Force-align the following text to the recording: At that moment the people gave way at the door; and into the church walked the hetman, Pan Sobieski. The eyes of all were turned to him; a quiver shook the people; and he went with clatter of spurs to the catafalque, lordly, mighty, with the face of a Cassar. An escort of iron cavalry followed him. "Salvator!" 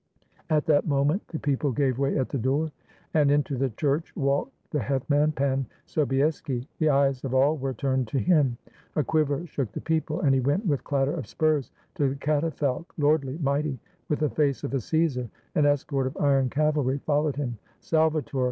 At 0.49 0.65
that 0.65 0.87
moment 0.87 1.27
the 1.27 1.37
people 1.37 1.71
gave 1.71 1.99
way 1.99 2.17
at 2.17 2.29
the 2.29 2.39
door; 2.39 2.71
and 3.13 3.29
into 3.29 3.55
the 3.55 3.69
church 3.69 4.15
walked 4.15 4.51
the 4.71 4.79
hetman, 4.79 5.31
Pan 5.33 5.67
Sobieski. 5.85 6.67
The 6.79 6.89
eyes 6.89 7.23
of 7.23 7.35
all 7.35 7.55
were 7.55 7.75
turned 7.75 8.07
to 8.07 8.17
him; 8.17 8.57
a 8.95 9.03
quiver 9.03 9.45
shook 9.45 9.71
the 9.73 9.79
people; 9.79 10.19
and 10.21 10.33
he 10.33 10.41
went 10.41 10.65
with 10.65 10.83
clatter 10.83 11.13
of 11.13 11.27
spurs 11.27 11.69
to 11.93 12.09
the 12.09 12.15
catafalque, 12.15 12.91
lordly, 12.97 13.37
mighty, 13.43 13.77
with 14.09 14.17
the 14.21 14.29
face 14.31 14.63
of 14.63 14.73
a 14.73 14.77
Cassar. 14.77 15.29
An 15.53 15.67
escort 15.67 16.07
of 16.07 16.17
iron 16.17 16.49
cavalry 16.49 16.97
followed 17.05 17.35
him. 17.35 17.59
"Salvator!" 17.79 18.39